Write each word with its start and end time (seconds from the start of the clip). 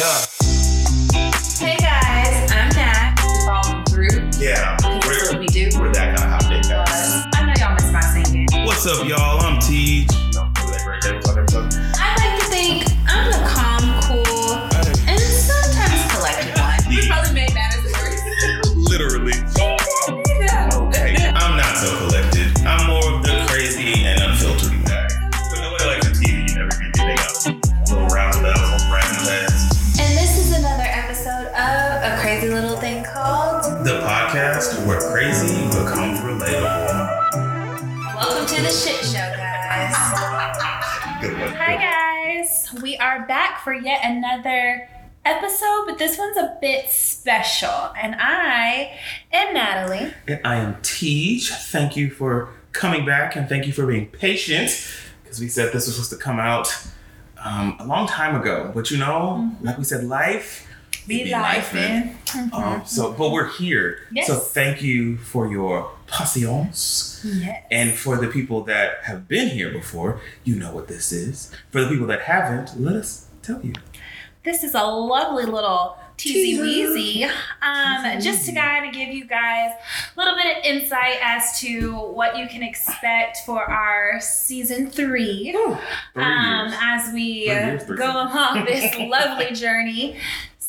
Yeah. 0.00 0.24
Hey 1.60 1.76
guys, 1.76 2.50
I'm 2.50 2.70
Nat. 2.70 3.20
Um, 3.20 3.44
Following 3.44 3.84
through. 3.84 4.30
Yeah. 4.40 4.78
That's 4.80 5.06
We're, 5.06 5.32
what 5.32 5.40
we 5.40 5.46
do. 5.48 5.68
we're 5.78 5.92
that 5.92 6.16
kind 6.16 6.32
of 6.32 6.40
hot 6.40 6.48
dick 6.48 6.62
guys. 6.62 7.26
I 7.34 7.44
know 7.44 7.52
y'all 7.60 7.74
miss 7.74 7.92
my 7.92 8.00
singing. 8.00 8.48
What's 8.64 8.86
up, 8.86 9.06
y'all? 9.06 9.29
Where 35.50 35.84
crazy 35.84 35.84
becomes 35.84 36.18
relatable. 36.20 37.34
Welcome 38.14 38.46
to 38.46 38.62
the 38.62 38.70
Shit 38.70 39.04
Show, 39.04 39.32
guys. 39.36 39.96
Good 41.20 41.38
one. 41.38 41.52
Hi 41.54 41.76
guys, 41.76 42.72
we 42.82 42.96
are 42.98 43.26
back 43.26 43.60
for 43.60 43.74
yet 43.74 44.00
another 44.04 44.88
episode, 45.24 45.86
but 45.86 45.98
this 45.98 46.18
one's 46.18 46.36
a 46.36 46.56
bit 46.60 46.88
special. 46.88 47.92
And 48.00 48.16
I 48.18 48.96
am 49.32 49.54
Natalie. 49.54 50.12
And 50.28 50.40
I 50.44 50.56
am 50.56 50.74
Teej. 50.76 51.48
Thank 51.70 51.96
you 51.96 52.10
for 52.10 52.50
coming 52.72 53.04
back 53.04 53.34
and 53.34 53.48
thank 53.48 53.66
you 53.66 53.72
for 53.72 53.86
being 53.86 54.06
patient 54.06 54.88
because 55.22 55.40
we 55.40 55.48
said 55.48 55.72
this 55.72 55.86
was 55.86 55.96
supposed 55.96 56.10
to 56.10 56.16
come 56.16 56.38
out 56.38 56.72
um, 57.44 57.76
a 57.80 57.86
long 57.86 58.06
time 58.06 58.40
ago. 58.40 58.70
But 58.72 58.90
you 58.90 58.98
know, 58.98 59.50
like 59.60 59.78
we 59.78 59.84
said, 59.84 60.04
life. 60.04 60.66
Be 61.06 61.24
Be 61.24 61.32
life, 61.32 61.42
life, 61.42 61.74
man. 61.74 62.16
man. 62.34 62.50
Um, 62.52 62.82
so, 62.86 63.12
but 63.12 63.30
we're 63.30 63.48
here. 63.48 63.98
Yes. 64.12 64.26
So 64.26 64.36
thank 64.36 64.82
you 64.82 65.16
for 65.16 65.50
your 65.50 65.90
patience. 66.06 67.20
Yes. 67.24 67.62
And 67.70 67.96
for 67.98 68.16
the 68.16 68.28
people 68.28 68.62
that 68.64 69.02
have 69.04 69.26
been 69.28 69.48
here 69.48 69.70
before, 69.72 70.20
you 70.44 70.54
know 70.56 70.72
what 70.74 70.88
this 70.88 71.12
is. 71.12 71.52
For 71.70 71.82
the 71.82 71.88
people 71.88 72.06
that 72.08 72.22
haven't, 72.22 72.80
let 72.80 72.94
us 72.96 73.26
tell 73.42 73.60
you. 73.62 73.72
This 74.42 74.64
is 74.64 74.74
a 74.74 74.82
lovely 74.82 75.44
little 75.44 75.98
teasy 76.16 76.56
Teaser. 76.56 76.62
weezy. 76.64 77.24
Um, 77.62 78.04
Teasy 78.04 78.22
just 78.22 78.46
to 78.46 78.54
kind 78.54 78.86
of 78.86 78.92
give 78.94 79.08
you 79.08 79.26
guys 79.26 79.70
a 80.16 80.18
little 80.18 80.34
bit 80.34 80.58
of 80.58 80.64
insight 80.64 81.16
as 81.22 81.60
to 81.60 81.94
what 81.94 82.38
you 82.38 82.46
can 82.48 82.62
expect 82.62 83.38
for 83.44 83.62
our 83.62 84.20
season 84.20 84.90
three. 84.90 85.52
Three 85.52 86.22
um, 86.22 86.72
as 86.72 87.12
we 87.12 87.46
Three 87.46 87.54
years, 87.54 87.84
three 87.84 87.96
go 87.98 88.10
along 88.10 88.64
this 88.64 88.94
lovely 88.98 89.54
journey. 89.54 90.16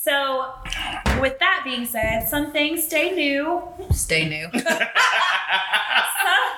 So, 0.04 0.52
with 1.22 1.38
that 1.38 1.62
being 1.64 1.86
said, 1.86 2.28
some 2.28 2.52
things 2.52 2.84
stay 2.84 3.12
new. 3.12 3.62
Stay 3.92 4.28
new. 4.28 4.50
some 4.60 4.82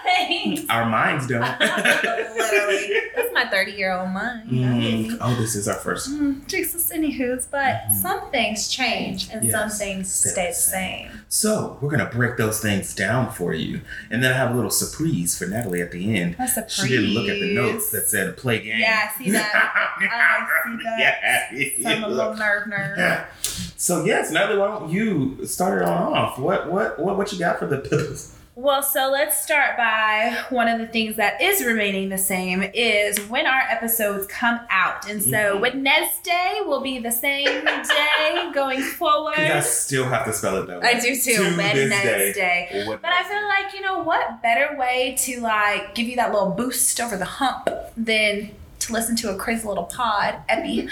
things. 0.05 0.66
Our 0.69 0.86
minds 0.89 1.27
don't. 1.27 1.41
Literally. 1.59 3.02
That's 3.16 3.33
my 3.33 3.49
30 3.52 3.71
year 3.73 3.91
old 3.91 4.11
mind. 4.11 4.49
Mm, 4.49 5.17
oh, 5.19 5.36
this 5.36 5.55
is 5.55 5.67
our 5.67 5.75
first. 5.75 6.09
Mm, 6.09 6.47
Jesus, 6.47 6.89
anywho's, 6.94 7.45
but 7.52 7.81
Mhm. 7.89 7.94
some 7.95 8.31
things 8.31 8.69
change 8.69 9.30
and 9.33 9.52
some 9.52 9.69
things 9.69 10.09
Stay 10.09 10.30
stay 10.30 10.44
the 10.45 10.49
the 10.49 10.53
same. 10.55 11.09
So 11.27 11.77
we're 11.81 11.89
gonna 11.89 12.05
break 12.09 12.38
those 12.38 12.61
things 12.61 12.94
down 12.95 13.31
for 13.33 13.53
you, 13.53 13.81
and 14.09 14.23
then 14.23 14.31
I 14.31 14.38
have 14.38 14.52
a 14.52 14.53
little 14.53 14.69
surprise 14.71 15.38
for 15.38 15.47
Natalie 15.47 15.81
at 15.81 15.91
the 15.91 16.16
end. 16.16 16.36
That's 16.38 16.52
a 16.53 16.55
surprise. 16.69 16.75
She 16.75 16.88
didn't 16.95 17.14
look 17.14 17.27
at 17.27 17.39
the 17.41 17.53
notes 17.53 17.89
that 17.89 18.08
said 18.08 18.38
play 18.38 18.59
game. 18.59 18.80
Yeah, 18.80 19.09
I 19.14 19.17
see 19.23 19.31
that. 19.31 19.52
I 19.99 20.47
see 20.69 20.83
that. 20.86 20.99
yeah. 20.99 21.81
So 21.83 21.89
I'm 21.89 22.03
a 22.03 22.08
little 22.08 22.36
nerve 22.36 22.67
nerve. 22.67 22.97
So 23.42 24.03
yes, 24.06 24.31
Natalie, 24.31 24.59
why 24.59 24.67
don't 24.67 24.89
you 24.89 25.45
start 25.45 25.81
it 25.81 25.88
on 25.88 26.14
off? 26.14 26.39
What 26.39 26.72
what 26.72 27.00
what 27.00 27.17
what 27.17 27.31
you 27.34 27.39
got 27.39 27.59
for 27.59 27.67
the 27.67 27.78
pills? 27.80 28.36
Well, 28.56 28.84
so 28.84 29.09
let's 29.12 29.42
start 29.44 29.78
by 29.78 30.38
one 30.52 30.67
of 30.67 30.77
the 30.80 30.86
things 30.86 31.16
that 31.16 31.42
is 31.42 31.66
remaining 31.66 32.10
the 32.10 32.20
same 32.20 32.61
is 32.76 33.17
when 33.27 33.48
our 33.48 33.61
episodes 33.67 34.27
come 34.27 34.60
out. 34.70 35.10
And 35.10 35.23
so 35.23 35.58
Mhm. 35.58 35.61
Wednesday 35.61 36.60
will 36.64 36.82
be 36.82 36.99
the 36.99 37.11
same 37.11 37.66
day 37.66 38.52
going 38.54 38.80
forward. 38.83 39.39
I 39.39 39.60
still 39.61 40.05
have 40.05 40.26
to 40.26 40.33
spell 40.33 40.58
it 40.58 40.67
though. 40.67 40.82
I 40.83 40.99
do 40.99 41.16
too, 41.16 41.33
To 41.33 41.58
Wednesday. 41.58 42.86
But 43.02 43.11
I 43.11 43.23
feel 43.23 43.43
like, 43.48 43.73
you 43.73 43.82
know 43.82 43.99
what 44.04 44.43
better 44.43 44.77
way 44.77 45.16
to 45.22 45.42
like 45.42 45.95
give 45.95 46.08
you 46.08 46.16
that 46.17 46.32
little 46.32 46.52
boost 46.52 47.02
over 47.02 47.17
the 47.17 47.26
hump 47.26 47.70
than 47.98 48.52
to 48.88 48.94
listen 48.94 49.16
to 49.17 49.30
a 49.32 49.36
crazy 49.36 49.67
little 49.67 49.83
pod 49.86 50.36
epi 50.49 50.88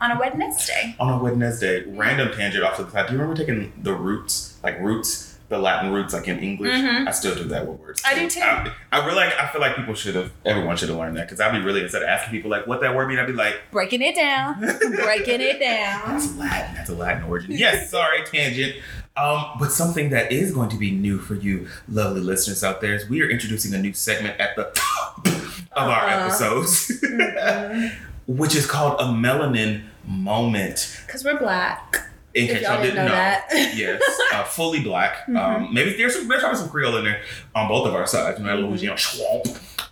on 0.00 0.10
a 0.12 0.18
Wednesday. 0.18 0.96
on 1.00 1.12
a 1.20 1.22
Wednesday, 1.22 1.84
random 1.88 2.30
tangent 2.32 2.64
off 2.64 2.76
to 2.76 2.84
the 2.84 2.90
side. 2.90 3.06
Do 3.08 3.14
you 3.14 3.18
remember 3.20 3.38
taking 3.40 3.72
the 3.82 3.92
roots, 3.94 4.58
like 4.62 4.78
roots, 4.80 5.28
the 5.48 5.58
Latin 5.58 5.92
roots, 5.92 6.14
like 6.14 6.28
in 6.28 6.38
English? 6.38 6.72
Mhm. 6.72 7.06
I 7.06 7.10
still 7.10 7.34
do 7.34 7.44
that 7.44 7.66
with 7.66 7.78
words. 7.80 8.02
I 8.06 8.14
do 8.14 8.28
too. 8.30 8.40
I, 8.40 8.72
I 8.90 9.04
really, 9.06 9.22
I 9.24 9.46
feel 9.48 9.60
like 9.60 9.76
people 9.76 9.94
should 9.94 10.14
have, 10.14 10.32
everyone 10.46 10.76
should 10.78 10.88
have 10.88 10.96
learned 10.98 11.16
that 11.18 11.26
because 11.26 11.40
I'd 11.40 11.52
be 11.52 11.60
really 11.60 11.82
instead 11.82 12.02
of 12.02 12.08
asking 12.08 12.32
people 12.32 12.50
like 12.50 12.66
what 12.66 12.80
that 12.80 12.94
word 12.96 13.08
mean, 13.08 13.18
I'd 13.18 13.26
be 13.26 13.32
like, 13.34 13.56
Breaking 13.70 14.00
it 14.02 14.14
down. 14.14 14.60
Breaking 14.60 15.40
it 15.42 15.58
down. 15.60 16.00
That's 16.08 16.34
Latin. 16.36 16.74
That's 16.74 16.90
a 16.90 16.94
Latin 16.94 17.24
origin. 17.24 17.52
Yes, 17.52 17.90
sorry, 17.90 18.24
tangent. 18.24 18.76
Um, 19.14 19.44
but 19.58 19.70
something 19.70 20.08
that 20.08 20.32
is 20.32 20.52
going 20.54 20.70
to 20.70 20.78
be 20.78 20.90
new 20.90 21.18
for 21.18 21.34
you, 21.34 21.68
lovely 21.86 22.22
listeners 22.22 22.64
out 22.64 22.80
there, 22.80 22.94
is 22.94 23.06
we 23.10 23.20
are 23.20 23.28
introducing 23.28 23.74
a 23.74 23.78
new 23.78 23.92
segment 23.92 24.40
at 24.40 24.56
the 24.56 24.72
of 25.76 25.88
our 25.88 26.04
Uh-uh. 26.04 26.26
episodes, 26.26 26.92
which 28.26 28.54
is 28.54 28.66
called 28.66 29.00
a 29.00 29.04
melanin 29.04 29.82
moment. 30.06 31.02
Cause 31.08 31.24
we're 31.24 31.38
black. 31.38 32.08
In 32.34 32.46
case 32.46 32.62
y'all 32.62 32.74
y'all 32.74 32.82
didn't 32.82 32.96
know 32.96 33.08
that. 33.08 33.46
yes, 33.52 34.00
uh, 34.32 34.42
fully 34.44 34.80
black. 34.80 35.24
Um, 35.28 35.34
Mhm. 35.34 35.72
maybe 35.72 35.96
there's 35.96 36.14
some 36.14 36.28
there's 36.28 36.40
probably 36.40 36.58
some 36.58 36.70
Creole 36.70 36.96
in 36.96 37.04
there 37.04 37.20
on 37.54 37.68
both 37.68 37.86
of 37.86 37.94
our 37.94 38.06
sides. 38.06 38.38
You 38.38 38.46
know, 38.46 38.56
Mhm. 38.56 38.68
Louisiana 38.68 38.96
swamp. 38.98 39.46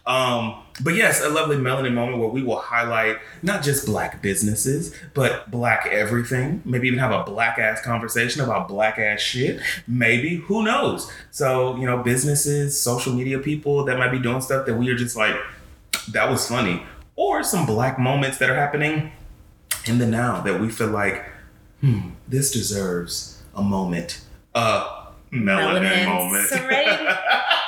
Um, 0.06 0.54
but 0.82 0.94
yes, 0.94 1.22
a 1.22 1.28
lovely 1.28 1.56
melanin 1.58 1.92
moment 1.92 2.18
where 2.18 2.30
we 2.30 2.42
will 2.42 2.56
highlight 2.58 3.18
not 3.42 3.62
just 3.62 3.84
black 3.84 4.22
businesses, 4.22 4.94
but 5.12 5.50
black 5.50 5.86
everything. 5.92 6.62
Maybe 6.64 6.86
even 6.88 6.98
have 6.98 7.12
a 7.12 7.22
black 7.24 7.58
ass 7.58 7.82
conversation 7.82 8.40
about 8.40 8.66
black 8.68 8.98
ass 8.98 9.20
shit. 9.20 9.60
Maybe 9.86 10.36
who 10.36 10.64
knows? 10.64 11.12
So 11.30 11.76
you 11.76 11.84
know, 11.84 11.98
businesses, 12.02 12.80
social 12.80 13.12
media 13.12 13.38
people 13.38 13.84
that 13.84 13.98
might 13.98 14.10
be 14.10 14.18
doing 14.18 14.40
stuff 14.40 14.64
that 14.64 14.74
we 14.76 14.88
are 14.88 14.96
just 14.96 15.14
like, 15.14 15.36
that 16.12 16.30
was 16.30 16.46
funny, 16.48 16.82
or 17.16 17.42
some 17.42 17.66
black 17.66 17.98
moments 17.98 18.38
that 18.38 18.48
are 18.50 18.54
happening 18.56 19.12
in 19.86 19.98
the 19.98 20.06
now 20.06 20.40
that 20.42 20.60
we 20.60 20.68
feel 20.68 20.88
like, 20.88 21.24
hmm, 21.80 22.10
this 22.28 22.50
deserves 22.50 23.42
a 23.54 23.62
moment. 23.62 24.20
A 24.54 24.84
melanin, 25.32 25.82
Melanin. 25.82 26.06
moment. 26.06 26.50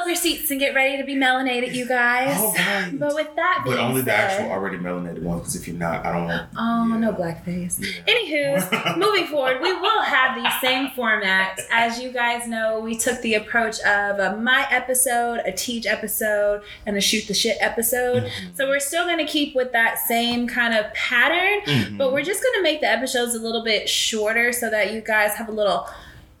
So 0.00 0.06
ready? 0.06 0.14
Buckle 0.16 0.28
up 0.30 0.32
your 0.32 0.38
seats 0.40 0.50
and 0.50 0.60
get 0.60 0.74
ready 0.74 0.96
to 0.96 1.04
be 1.04 1.14
melanated, 1.14 1.74
you 1.74 1.86
guys. 1.86 2.38
All 2.38 2.54
right. 2.54 2.90
But 2.98 3.14
with 3.14 3.34
that 3.36 3.62
being 3.64 3.76
But 3.76 3.82
only 3.84 4.00
the 4.02 4.10
said, 4.10 4.20
actual 4.40 4.50
already 4.50 4.76
melanated 4.78 5.22
ones, 5.22 5.40
because 5.42 5.56
if 5.56 5.68
you're 5.68 5.76
not, 5.76 6.04
I 6.06 6.12
don't 6.12 6.24
want. 6.26 6.48
Oh, 6.56 6.88
yeah. 6.88 6.96
no 6.98 7.12
blackface. 7.12 7.78
Yeah. 7.80 8.14
Anywho, 8.14 8.96
moving 8.98 9.26
forward, 9.26 9.60
we 9.60 9.72
will 9.72 10.02
have 10.02 10.36
the 10.36 10.50
same 10.60 10.90
format. 10.90 11.60
As 11.70 12.00
you 12.00 12.12
guys 12.12 12.46
know, 12.48 12.80
we 12.80 12.96
took 12.96 13.20
the 13.22 13.34
approach 13.34 13.78
of 13.80 14.18
a 14.18 14.36
my 14.36 14.66
episode, 14.70 15.40
a 15.46 15.52
Teej 15.52 15.86
episode, 15.86 16.62
and 16.86 16.96
a 16.96 17.00
shoot 17.00 17.26
the 17.26 17.34
shit 17.34 17.56
episode. 17.60 18.24
Mhm. 18.24 18.56
So 18.56 18.68
we're 18.68 18.80
still 18.80 19.04
going 19.04 19.18
to 19.18 19.30
keep 19.30 19.54
with 19.54 19.72
that 19.72 19.98
same 19.98 20.46
kind 20.46 20.74
of 20.74 20.92
pattern, 20.94 21.60
Mhm. 21.66 21.98
but 21.98 22.12
we're 22.12 22.22
just 22.24 22.42
going 22.42 22.54
to 22.56 22.62
make 22.62 22.80
the 22.80 22.88
episodes 22.88 23.34
a 23.34 23.38
little 23.38 23.62
bit 23.64 23.88
shorter 23.88 24.52
so 24.52 24.70
that 24.70 24.92
you 24.92 25.00
guys 25.00 25.32
have 25.34 25.48
a 25.48 25.52
little 25.52 25.88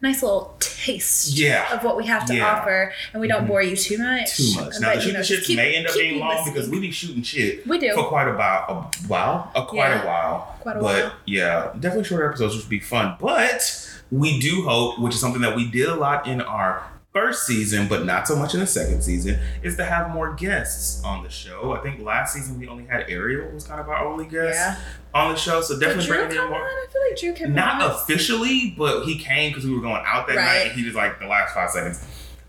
nice 0.02 0.22
little 0.22 0.56
taste 0.60 1.36
Yeah. 1.36 1.74
of 1.74 1.84
what 1.84 1.96
we 1.96 2.06
have 2.06 2.24
to 2.26 2.34
Yeah. 2.34 2.46
offer 2.46 2.92
and 3.12 3.20
we 3.20 3.28
don't 3.28 3.44
Mhm. 3.44 3.48
bore 3.48 3.62
you 3.62 3.76
too 3.76 3.98
much. 3.98 4.36
Too 4.36 4.54
much. 4.56 4.74
Now 4.80 4.94
But, 4.94 5.00
the 5.00 5.06
you 5.08 5.12
know, 5.12 5.22
shooting 5.22 5.22
just 5.22 5.30
shits 5.42 5.46
keep- 5.46 5.56
may 5.56 5.74
end 5.76 5.86
up 5.88 5.94
being 5.94 6.18
long 6.18 6.36
listening. 6.36 6.54
because 6.54 6.68
we 6.70 6.80
be 6.80 6.90
shooting 6.90 7.22
shit 7.22 7.66
we 7.66 7.78
do 7.78 7.92
for 7.94 8.04
quite 8.04 8.28
a 8.28 8.32
while, 8.32 8.64
a 8.68 9.06
while, 9.06 9.50
a 9.54 9.64
quite 9.66 9.90
Yeah. 9.90 10.02
a 10.02 10.06
while. 10.06 10.56
quite 10.60 10.76
a 10.76 10.80
but 10.80 10.84
while. 11.02 11.12
yeah, 11.26 11.68
definitely 11.78 12.04
shorter 12.04 12.28
episodes 12.28 12.54
which 12.54 12.64
would 12.64 12.70
be 12.70 12.80
fun. 12.80 13.14
But 13.20 13.88
we 14.10 14.40
do 14.40 14.62
hope, 14.62 14.98
which 14.98 15.14
is 15.14 15.20
something 15.20 15.42
that 15.42 15.54
we 15.54 15.66
did 15.66 15.88
a 15.88 15.94
lot 15.94 16.26
in 16.26 16.40
our 16.40 16.82
first 17.12 17.46
season, 17.46 17.88
but 17.88 18.04
not 18.04 18.28
so 18.28 18.36
much 18.36 18.54
in 18.54 18.60
the 18.60 18.66
second 18.66 19.02
season, 19.02 19.38
is 19.62 19.76
to 19.76 19.84
have 19.84 20.10
more 20.10 20.32
guests 20.34 21.02
on 21.04 21.22
the 21.24 21.28
show. 21.28 21.72
I 21.72 21.80
think 21.80 22.00
last 22.02 22.34
season 22.34 22.58
we 22.58 22.68
only 22.68 22.86
had 22.86 23.06
Ariel 23.08 23.50
was 23.52 23.64
kind 23.64 23.80
of 23.80 23.88
our 23.88 24.04
only 24.06 24.26
guest 24.26 24.56
Yeah. 24.56 24.76
on 25.14 25.32
the 25.32 25.38
show, 25.38 25.60
so 25.60 25.78
definitely 25.78 26.06
Drew 26.06 26.16
bringing 26.16 26.36
in 26.36 26.38
on? 26.42 26.50
more. 26.50 26.60
I 26.60 26.86
feel 26.92 27.02
like 27.10 27.18
Drew 27.20 27.32
came 27.46 27.54
Not 27.54 27.82
on. 27.82 27.90
officially, 27.90 28.74
but 28.78 29.04
he 29.04 29.18
came 29.18 29.50
because 29.50 29.64
we 29.66 29.74
were 29.74 29.80
going 29.82 30.02
out 30.06 30.28
that 30.28 30.36
Right. 30.36 30.44
night, 30.44 30.66
and 30.68 30.72
he 30.80 30.86
was 30.86 30.94
like 30.94 31.18
the 31.18 31.26
last 31.26 31.52
five 31.54 31.70
seconds. 31.70 32.00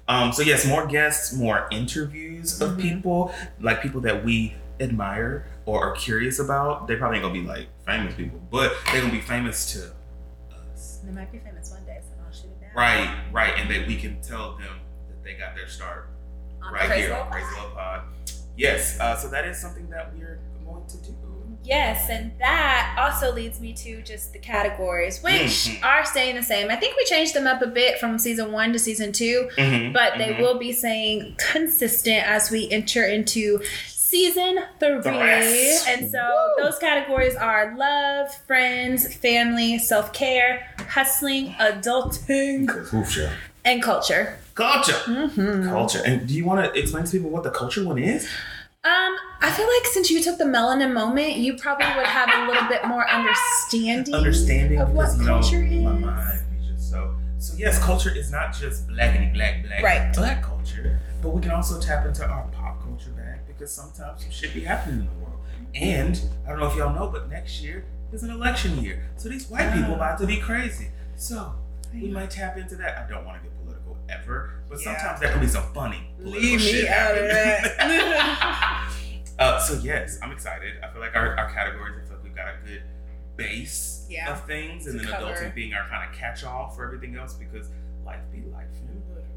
Um, 0.08 0.31
so 0.34 0.42
yes, 0.44 0.66
more 0.66 0.86
guests, 0.86 1.34
more 1.34 1.68
interviews 1.72 2.62
of 2.62 2.72
Mhm. 2.72 2.81
people, 2.81 3.34
like 3.62 3.81
people 3.81 4.02
that 4.02 4.24
we 4.25 4.56
admire 4.80 5.46
or 5.66 5.90
are 5.90 5.96
curious 5.96 6.38
about. 6.40 6.88
They 6.88 6.96
probably 6.96 7.18
ain't 7.19 7.24
gonna 7.24 7.40
be 7.40 7.48
like 7.48 7.68
famous 7.86 8.14
people, 8.16 8.40
but 8.52 8.74
they're 8.92 9.02
gonna 9.02 9.14
be 9.14 9.22
famous 9.22 9.72
to. 9.74 9.92
They 11.03 11.12
might 11.12 11.31
be 11.31 11.39
famous 11.39 11.71
one 11.71 11.83
day, 11.86 12.00
so 12.01 12.21
don't 12.21 12.33
shoot 12.33 12.45
it 12.51 12.62
down. 12.62 12.69
Right, 12.75 13.24
right, 13.31 13.53
and 13.59 13.69
that 13.71 13.88
we 13.88 13.95
can 13.98 14.21
tell 14.21 14.53
them 14.57 14.80
that 15.07 15.24
they 15.24 15.33
got 15.33 15.56
their 15.56 15.68
start 15.68 16.09
On 16.63 16.74
right 16.74 16.83
Crazy 16.83 17.07
here 17.07 17.13
on 17.15 17.31
Crazy 17.31 17.56
Love 17.57 17.74
Pod. 17.74 18.01
Yes, 18.56 19.00
uh, 19.00 19.15
so 19.15 19.27
that 19.30 19.45
is 19.45 19.59
something 19.59 19.89
that 19.89 20.13
we're 20.13 20.39
going 20.63 20.86
to 20.88 20.98
do. 20.98 21.15
Yes, 21.63 22.09
and 22.09 22.31
that 22.39 22.95
also 23.00 23.31
leads 23.33 23.59
me 23.62 23.71
to 23.74 24.01
just 24.01 24.33
the 24.33 24.39
categories, 24.39 25.21
which 25.21 25.33
Mhm. 25.33 25.83
are 25.83 26.03
staying 26.03 26.36
the 26.36 26.42
same. 26.42 26.71
I 26.71 26.75
think 26.75 26.98
we 26.98 27.06
changed 27.06 27.36
them 27.36 27.45
up 27.45 27.62
a 27.62 27.68
bit 27.68 28.00
from 28.00 28.18
season 28.18 28.51
one 28.51 28.74
to 28.74 28.80
season 28.80 29.12
two, 29.12 29.47
Mhm, 29.57 29.94
but 29.94 30.18
they 30.18 30.33
mhm. 30.33 30.39
will 30.42 30.57
be 30.57 30.74
staying 30.74 31.36
consistent 31.38 32.27
as 32.27 32.50
we 32.50 32.68
enter 32.71 33.06
into 33.06 33.62
season 33.88 34.59
three. 34.80 35.77
And 35.88 36.09
so 36.12 36.54
those 36.57 36.77
categories 36.80 37.36
are 37.36 37.75
love, 37.77 38.33
friends, 38.47 39.13
family, 39.15 39.77
self 39.77 40.12
care, 40.13 40.68
hustling, 40.92 41.48
adulting, 41.60 42.68
yeah. 43.18 43.34
and 43.64 43.82
culture. 43.82 44.38
Culture. 44.56 44.94
hmm 45.06 45.64
Culture. 45.64 46.02
And 46.06 46.28
do 46.28 46.34
you 46.34 46.46
want 46.46 46.66
to 46.74 46.80
explain 46.80 47.06
to 47.06 47.12
people 47.12 47.30
what 47.30 47.44
the 47.44 47.52
culture 47.52 47.86
one 47.86 47.98
is? 47.98 48.26
Um, 48.84 49.16
I 49.42 49.52
feel 49.52 49.68
like 49.68 49.86
since 49.94 50.10
you 50.10 50.22
took 50.24 50.38
the 50.38 50.44
melanin 50.44 50.92
moment, 50.92 51.36
you 51.36 51.56
probably 51.56 51.86
would 51.96 52.08
have 52.08 52.30
a 52.34 52.48
little 52.48 52.68
bit 52.68 52.86
more 52.86 53.08
understanding. 53.08 54.14
Understanding 54.14 54.80
of 54.80 54.92
what 54.92 55.18
because, 55.18 55.20
you 55.20 55.26
know, 55.26 55.34
culture 55.34 55.64
is. 55.64 55.84
My 55.84 55.94
mind 55.94 56.42
just 56.68 56.90
so. 56.90 57.16
So 57.38 57.54
yes, 57.58 57.78
culture 57.84 58.14
is 58.16 58.32
not 58.32 58.54
just 58.54 58.88
blackity 58.88 59.34
black 59.34 59.64
black 59.64 59.84
Right. 59.84 60.14
black 60.14 60.44
culture, 60.44 61.00
but 61.22 61.30
we 61.30 61.42
can 61.42 61.52
also 61.52 61.80
tap 61.80 62.06
into 62.06 62.26
our 62.28 62.48
pop 62.50 62.82
culture 62.82 63.12
bag 63.12 63.40
because 63.48 63.72
sometimes 63.72 64.24
some 64.24 64.32
shit 64.32 64.54
be 64.54 64.62
happening 64.62 65.02
in 65.02 65.06
the 65.06 65.12
world. 65.24 65.40
And 65.74 66.20
I 66.46 66.50
don't 66.50 66.60
know 66.60 66.68
if 66.68 66.76
y'all 66.76 66.94
know, 66.94 67.08
but 67.08 67.30
next 67.30 67.62
year 67.62 67.86
is 68.12 68.24
an 68.24 68.30
election 68.31 68.84
year, 68.84 69.10
so 69.18 69.30
these 69.30 69.48
white 69.50 69.74
people 69.74 69.96
about 69.96 70.19
to 70.19 70.28
be 70.28 70.38
crazy. 70.38 70.88
So 71.16 71.54
we 71.94 72.10
might 72.10 72.31
tap 72.31 72.58
into 72.58 72.75
that. 72.78 72.98
I 72.98 73.10
don't 73.10 73.25
want 73.25 73.42
to 73.42 73.48
get 73.48 73.58
political 73.63 73.98
ever, 74.10 74.62
but 74.69 74.80
Yeah. 74.80 74.98
sometimes 74.98 75.22
that 75.22 75.31
can 75.31 75.42
be 75.42 75.48
some 75.48 75.72
funny 75.74 76.08
political 76.18 76.42
Leave 76.50 76.60
me 76.62 76.88
out 76.88 77.18
of 77.18 77.30
happening. 77.31 79.24
uh, 79.40 79.60
so 79.60 79.80
yes, 79.81 80.19
I'm 80.22 80.31
excited. 80.31 80.75
I 80.84 80.92
feel 80.92 81.02
like 81.02 81.16
our, 81.16 81.38
our 81.38 81.50
categories. 81.52 81.96
I 82.02 82.06
feel 82.08 82.16
like 82.18 82.24
we've 82.24 82.36
got 82.36 82.48
a 82.48 82.68
good 82.68 82.84
base 83.38 84.06
Yeah. 84.10 84.31
of 84.34 84.46
things, 84.46 84.88
and 84.88 85.00
then 85.00 85.07
cover. 85.07 85.34
adulting 85.34 85.56
being 85.56 85.74
our 85.74 85.88
kind 85.88 86.07
of 86.10 86.16
catch-all 86.16 86.69
for 86.69 86.86
everything 86.86 87.16
else 87.16 87.34
because 87.34 87.69
life 88.06 88.19
be 88.31 88.42
life, 88.52 88.68
literally. 88.88 89.28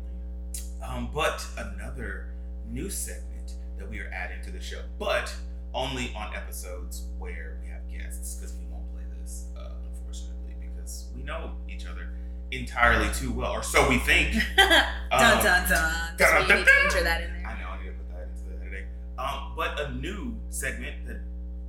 Um, 0.83 1.11
but 1.15 1.47
another 1.57 2.27
new 2.71 2.91
segment 2.91 3.55
that 3.79 3.89
we 3.89 4.01
are 4.01 4.11
adding 4.13 4.43
to 4.45 4.51
the 4.51 4.61
show, 4.61 4.81
but 4.99 5.33
only 5.75 6.13
on 6.15 6.35
episodes 6.35 7.07
where 7.19 7.59
we 7.63 7.69
have 7.71 7.81
guests 7.91 8.37
because 8.37 8.55
we 8.57 8.65
won't 8.67 8.91
play 8.93 9.03
this, 9.21 9.47
uh, 9.57 9.71
unfortunately, 9.91 10.55
because 10.61 11.09
we 11.17 11.23
know 11.23 11.53
each 11.69 11.87
other 11.87 12.11
entirely 12.51 13.13
too 13.13 13.33
well, 13.33 13.53
or 13.53 13.63
so 13.63 13.89
we 13.89 13.99
think. 13.99 14.35
dun 14.57 14.85
Um, 15.13 15.43
dun 15.43 15.69
dun. 15.69 16.15
That's 16.19 16.33
why 16.33 16.41
you 16.41 16.55
need 16.55 16.65
to 16.67 16.73
enter 16.85 17.03
that 17.05 17.23
in 17.23 17.33
there. 17.33 17.47
I 17.47 17.61
know 17.61 17.69
I 17.71 17.79
need 17.83 17.91
to 17.91 17.93
put 17.95 18.11
that 18.11 18.29
into 18.29 18.51
the 18.59 18.65
editing. 18.65 18.87
Um, 19.19 19.53
but 19.57 19.79
a 19.81 19.93
new 19.93 20.37
segment 20.51 21.07
that 21.07 21.21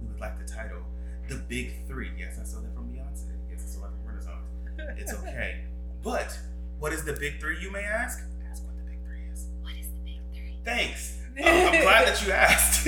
we 0.02 0.08
would 0.08 0.20
like 0.20 0.38
to 0.46 0.52
title 0.54 0.82
"The 1.30 1.36
Big 1.36 1.88
Three. 1.88 2.12
Yes, 2.18 2.38
I 2.40 2.46
saw 2.46 2.60
that 2.62 2.74
from 2.76 2.90
Beyonce. 2.90 3.26
Yes, 3.50 3.64
I 3.64 3.68
saw 3.74 3.82
that 3.82 3.92
from 3.92 4.08
Renaissance. 4.08 5.00
It's 5.02 5.14
okay. 5.22 5.62
but 6.04 6.38
what 6.80 6.94
is 6.94 7.04
the 7.04 7.14
Big 7.14 7.40
Three? 7.40 7.60
You 7.62 7.72
may 7.72 7.84
ask. 7.84 8.20
Ask 8.50 8.64
what 8.66 8.76
the 8.78 8.84
Big 8.84 9.00
Three 9.06 9.22
is. 9.34 9.48
What 9.62 9.74
is 9.80 9.88
the 9.90 10.00
big 10.04 10.20
three? 10.34 10.58
Thanks. 10.64 11.14
Um, 11.38 11.44
I'm 11.44 11.82
glad 11.82 12.08
that 12.08 12.26
you 12.26 12.32
asked. 12.32 12.88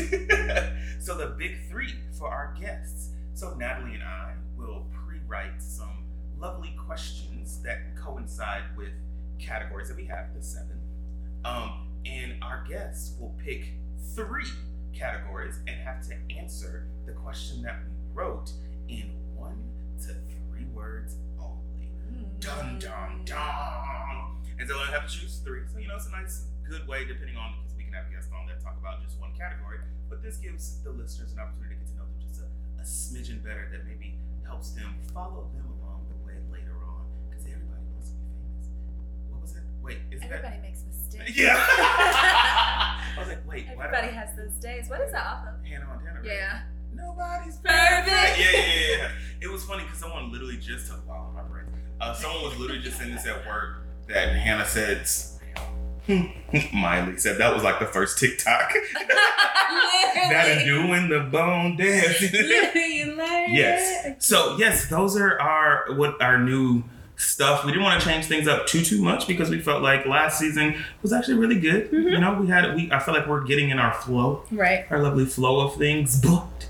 So 1.07 1.15
the 1.15 1.27
Big 1.27 1.55
Three 1.69 1.93
for 2.19 2.27
our 2.27 2.53
guests. 2.59 3.11
So 3.33 3.53
Natalie 3.53 3.93
and 3.93 4.03
I 4.03 4.33
will 4.57 4.87
pre-write 4.91 5.63
some 5.63 6.03
lovely 6.37 6.75
questions 6.85 7.61
that 7.63 7.95
coincide 7.95 8.63
with 8.75 8.89
categories 9.39 9.87
that 9.87 9.95
we 9.95 10.03
have, 10.03 10.35
the 10.35 10.43
seven. 10.43 10.77
Um, 11.45 11.87
and 12.05 12.33
our 12.41 12.65
guests 12.67 13.15
will 13.17 13.33
pick 13.41 13.75
three 14.15 14.49
categories 14.91 15.61
and 15.65 15.79
have 15.79 16.05
to 16.09 16.15
answer 16.37 16.89
the 17.05 17.13
question 17.13 17.61
that 17.61 17.79
we 17.85 17.93
wrote 18.13 18.51
in 18.89 19.09
one 19.33 19.63
to 19.99 20.13
three 20.49 20.65
words 20.73 21.15
only. 21.39 21.89
Dun 22.41 22.79
dun 22.79 23.21
dun. 23.23 24.35
And 24.59 24.67
so 24.67 24.75
I 24.77 24.91
have 24.91 25.07
to 25.09 25.19
choose 25.19 25.37
three. 25.37 25.61
So 25.71 25.79
you 25.79 25.87
know, 25.87 25.95
it's 25.95 26.07
a 26.07 26.11
nice, 26.11 26.47
good 26.69 26.85
way, 26.85 27.05
depending 27.05 27.37
on 27.37 27.53
because 27.63 27.77
we 27.77 27.85
can 27.85 27.93
have 27.93 28.11
guests 28.11 28.29
on 28.37 28.45
that 28.47 28.61
talk 28.61 28.75
about 28.77 29.01
just 29.01 29.17
one 29.21 29.31
category. 29.39 29.56
Gives 30.57 30.81
the 30.81 30.89
listeners 30.89 31.33
an 31.33 31.39
opportunity 31.45 31.75
to 31.75 31.81
get 31.85 31.87
to 31.93 31.95
know 32.01 32.09
them 32.09 32.17
just 32.17 32.41
a, 32.41 32.49
a 32.81 32.83
smidgen 32.83 33.43
better. 33.45 33.69
That 33.71 33.85
maybe 33.85 34.17
helps 34.43 34.71
them 34.71 34.95
follow 35.13 35.51
them 35.53 35.69
along 35.69 36.09
the 36.09 36.17
way 36.25 36.33
later 36.49 36.73
on. 36.81 37.05
Because 37.29 37.45
everybody 37.45 37.85
wants 37.93 38.09
to 38.09 38.17
be 38.17 38.25
famous. 38.41 38.65
What 39.29 39.41
was 39.45 39.53
it? 39.53 39.61
Wait, 39.85 40.01
is 40.09 40.19
that 40.21 40.31
Everybody 40.33 40.57
makes 40.65 40.81
mistakes. 40.81 41.37
Yeah. 41.37 41.53
I 41.61 43.13
was 43.19 43.27
like, 43.27 43.45
wait. 43.47 43.67
why 43.75 43.85
Everybody 43.85 44.07
did 44.07 44.17
I- 44.17 44.25
has 44.25 44.33
those 44.35 44.57
days. 44.57 44.89
What 44.89 45.01
is 45.01 45.11
that 45.11 45.25
off 45.29 45.45
of? 45.45 45.61
Hannah 45.63 45.85
Montana. 45.85 46.21
Right? 46.21 46.25
Yeah. 46.25 46.61
Nobody's 46.91 47.57
Perfect. 47.61 48.09
perfect. 48.09 48.39
Yeah, 48.41 48.57
yeah, 48.57 48.97
yeah. 48.97 49.09
It 49.41 49.51
was 49.53 49.63
funny 49.63 49.83
because 49.83 49.99
someone 49.99 50.31
literally 50.31 50.57
just 50.57 50.89
told 50.89 51.05
wow, 51.05 51.29
my 51.37 51.43
brain. 51.43 51.65
Uh, 52.01 52.13
someone 52.17 52.41
was 52.49 52.57
literally 52.57 52.81
just 52.81 52.97
saying 52.97 53.13
this 53.13 53.27
at 53.27 53.45
work 53.45 53.85
that 54.07 54.33
Hannah 54.33 54.65
said. 54.65 55.05
Miley 56.73 57.17
said 57.17 57.37
that 57.37 57.53
was 57.53 57.63
like 57.63 57.79
the 57.79 57.85
first 57.85 58.17
TikTok. 58.19 58.71
that 60.15 60.57
are 60.61 60.65
doing 60.65 61.09
the 61.09 61.19
bone 61.31 61.75
dance. 61.77 62.21
yes. 63.51 64.15
So 64.25 64.55
yes, 64.57 64.89
those 64.89 65.17
are 65.17 65.39
our 65.39 65.93
what 65.95 66.21
our 66.21 66.37
new 66.39 66.83
stuff. 67.15 67.65
We 67.65 67.71
didn't 67.71 67.83
want 67.83 68.01
to 68.01 68.07
change 68.07 68.25
things 68.25 68.47
up 68.47 68.67
too 68.67 68.81
too 68.83 69.01
much 69.01 69.27
because 69.27 69.49
we 69.49 69.59
felt 69.59 69.81
like 69.81 70.05
last 70.05 70.39
season 70.39 70.75
was 71.01 71.11
actually 71.13 71.35
really 71.37 71.59
good. 71.59 71.91
Mhm. 71.91 72.11
You 72.11 72.19
know, 72.19 72.33
we 72.39 72.47
had 72.47 72.75
we 72.75 72.91
I 72.91 72.99
feel 72.99 73.13
like 73.13 73.27
we're 73.27 73.43
getting 73.43 73.69
in 73.69 73.79
our 73.79 73.93
flow 73.93 74.43
Right. 74.51 74.85
our 74.89 74.99
lovely 75.01 75.25
flow 75.25 75.59
of 75.67 75.75
things. 75.75 76.21
But 76.21 76.69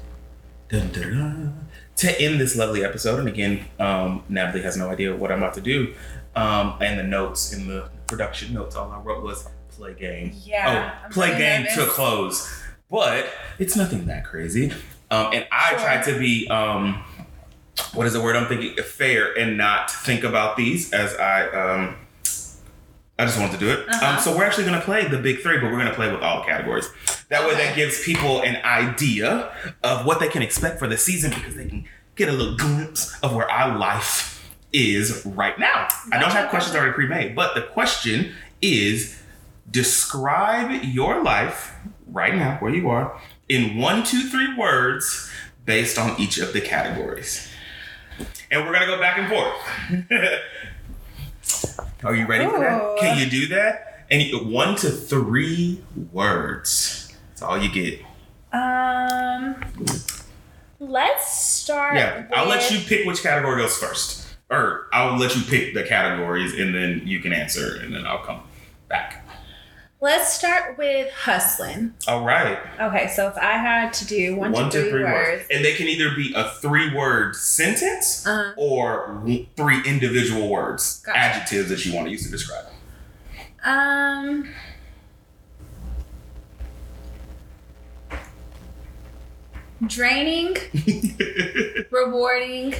dun, 0.69 0.91
dun, 0.91 1.11
dun, 1.17 1.67
to 1.97 2.21
end 2.21 2.39
this 2.39 2.55
lovely 2.55 2.83
episode, 2.83 3.19
and 3.19 3.27
again, 3.27 3.65
um, 3.79 4.23
Natalie 4.29 4.61
has 4.63 4.77
no 4.77 4.89
idea 4.89 5.15
what 5.15 5.31
I'm 5.31 5.39
about 5.39 5.53
to 5.55 5.61
do. 5.61 5.93
Um, 6.37 6.77
and 6.81 6.99
the 6.99 7.03
notes 7.03 7.53
in 7.53 7.67
the 7.67 7.89
production 8.07 8.53
notes, 8.53 8.75
all 8.75 8.91
I 8.91 8.99
wrote 8.99 9.23
was 9.23 9.47
play 9.69 9.93
game. 9.93 10.31
Yeah. 10.43 10.93
oh, 11.05 11.09
play 11.11 11.27
really 11.29 11.39
game 11.39 11.61
nervous. 11.63 11.75
to 11.75 11.85
close. 11.91 12.63
But 12.89 13.27
it's 13.59 13.75
nothing 13.75 14.05
that 14.05 14.23
crazy. 14.25 14.71
Um, 15.11 15.33
and 15.33 15.47
I 15.51 15.69
Sure. 15.71 15.79
tried 15.79 16.03
to 16.05 16.17
be 16.19 16.47
um, 16.49 17.03
what 17.93 18.07
is 18.07 18.13
the 18.13 18.21
word 18.21 18.35
I'm 18.35 18.47
thinking? 18.47 18.75
Fair 18.83 19.37
and 19.37 19.57
not 19.57 19.91
think 19.91 20.23
about 20.23 20.57
these 20.57 20.93
as 20.93 21.15
I 21.15 21.47
um, 21.49 21.95
I 23.19 23.25
just 23.25 23.39
wanted 23.39 23.53
to 23.53 23.57
do 23.59 23.69
it. 23.71 23.89
Uh-huh. 23.89 24.15
Um, 24.17 24.19
so 24.19 24.35
we're 24.37 24.43
actually 24.45 24.65
going 24.65 24.79
to 24.79 24.85
play 24.85 25.07
the 25.07 25.17
big 25.17 25.39
three, 25.41 25.57
but 25.57 25.65
we're 25.65 25.79
going 25.79 25.87
to 25.87 25.93
play 25.93 26.11
with 26.11 26.21
all 26.21 26.43
categories. 26.43 26.89
That 27.29 27.47
way, 27.47 27.55
that 27.55 27.75
gives 27.75 28.03
people 28.03 28.41
an 28.41 28.57
idea 28.63 29.51
of 29.83 30.05
what 30.05 30.19
they 30.19 30.29
can 30.29 30.41
expect 30.43 30.77
for 30.79 30.87
the 30.87 30.97
season 30.97 31.31
because 31.31 31.55
they 31.55 31.65
can 31.67 31.85
get 32.15 32.29
a 32.29 32.31
little 32.31 32.55
glimpse 32.55 33.19
of 33.21 33.35
where 33.35 33.49
our 33.49 33.77
life 33.77 34.36
is 34.77 35.25
right 35.25 35.57
now. 35.57 35.87
I 36.11 36.19
don't 36.19 36.31
have 36.31 36.49
questions 36.49 36.75
already 36.75 36.93
pre-made, 36.93 37.35
but 37.35 37.55
the 37.55 37.61
question 37.61 38.33
is: 38.61 39.21
describe 39.69 40.83
your 40.83 41.23
life 41.23 41.73
right 42.07 42.35
now, 42.35 42.57
where 42.59 42.73
you 42.73 42.89
are, 42.89 43.19
in 43.49 43.77
one, 43.77 44.03
two, 44.03 44.29
three 44.29 44.55
words 44.55 45.29
based 45.65 45.97
on 45.97 46.19
each 46.19 46.37
of 46.37 46.53
the 46.53 46.61
categories. 46.61 47.49
And 48.49 48.65
we're 48.65 48.73
gonna 48.73 48.85
go 48.85 48.99
back 48.99 49.17
and 49.17 49.27
forth. 49.29 49.53
Are 52.03 52.15
you 52.15 52.25
ready 52.25 52.45
for 52.45 52.59
that? 52.59 52.97
Can 52.99 53.17
you 53.17 53.29
do 53.29 53.47
that? 53.47 54.05
And 54.09 54.51
one 54.51 54.75
to 54.77 54.89
three 54.89 55.83
words. 56.11 57.13
That's 57.29 57.41
all 57.41 57.57
you 57.57 57.69
get. 57.69 58.01
Um, 58.53 59.55
let's 60.79 61.37
start. 61.37 61.95
Yeah, 61.95 62.27
I'll 62.33 62.47
let 62.47 62.71
you 62.71 62.79
pick 62.79 63.05
which 63.05 63.21
category 63.21 63.61
goes 63.61 63.77
first. 63.77 64.26
Or 64.49 64.87
I'll 64.93 65.17
let 65.17 65.35
you 65.35 65.41
pick 65.43 65.73
the 65.73 65.83
categories 65.83 66.53
and 66.57 66.73
then 66.73 67.01
you 67.05 67.19
can 67.19 67.33
answer 67.33 67.77
and 67.81 67.93
then 67.93 68.05
I'll 68.05 68.23
come 68.23 68.41
back. 68.87 69.25
Let's 69.99 70.31
start 70.31 70.77
with 70.77 71.11
hustling. 71.11 71.95
All 72.07 72.23
right. 72.23 72.59
Okay, 72.79 73.07
so 73.07 73.27
if 73.29 73.35
I 73.37 73.53
had 73.57 73.91
to 73.93 74.05
do 74.05 74.35
one, 74.35 74.51
One 74.51 74.69
to 74.69 74.79
three 74.81 74.89
three 74.91 75.03
words. 75.03 75.39
words, 75.39 75.47
And 75.51 75.65
they 75.65 75.73
can 75.73 75.87
either 75.87 76.11
be 76.15 76.33
a 76.35 76.49
three 76.61 76.95
word 76.95 77.35
sentence 77.35 78.25
uh, 78.27 78.53
or 78.57 79.21
three 79.57 79.81
individual 79.85 80.49
words, 80.49 81.01
Gotcha. 81.03 81.17
adjectives 81.17 81.69
that 81.69 81.83
you 81.85 81.93
want 81.95 82.05
to 82.07 82.11
use 82.11 82.23
to 82.25 82.29
describe. 82.31 82.65
um, 83.65 84.47
draining, 89.85 90.55
rewarding, 91.91 92.73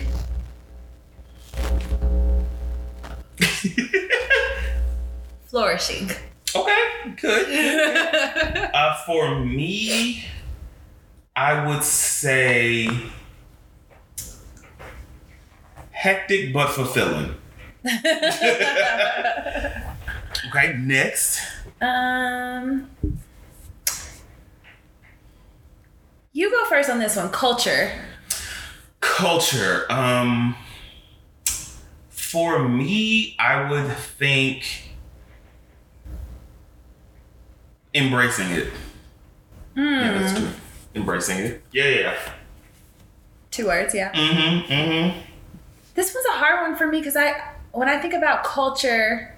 flourishing. 5.48 6.10
okay, 6.56 6.84
good. 7.22 8.70
Uh, 8.74 8.96
for 9.06 9.40
me, 9.40 10.26
I 11.36 11.68
would 11.68 11.84
say 11.84 12.90
hectic 15.92 16.54
but 16.54 16.70
fulfilling. 16.70 17.36
Okay, 20.50 20.74
next. 20.78 21.42
um, 21.82 22.90
you 26.32 26.50
go 26.50 26.66
first 26.66 26.90
on 26.90 27.00
this 27.00 27.16
one. 27.16 27.30
Culture. 27.30 27.92
Culture. 29.02 29.86
Um, 29.92 30.56
for 32.38 32.70
me, 32.70 33.36
I 33.40 33.68
would 33.68 33.90
think 33.98 34.64
embracing 37.96 38.52
it. 38.52 38.72
Yeah, 39.76 40.14
that's 40.20 40.34
Hmm. 40.34 40.38
true. 40.46 40.50
Embracing 40.94 41.38
it. 41.40 41.64
Yeah, 41.72 41.86
yeah. 41.86 42.18
Two 43.50 43.66
words, 43.66 43.96
yeah. 43.96 44.12
Mm-hmm. 44.14 44.72
Mm-hmm. 44.72 45.20
This 45.96 46.14
was 46.14 46.24
a 46.28 46.34
hard 46.38 46.62
one 46.70 46.78
for 46.78 46.86
me 46.86 47.00
because 47.00 47.16
I, 47.16 47.42
when 47.72 47.90
I 47.90 47.98
think 48.00 48.14
about 48.14 48.44
culture, 48.44 49.34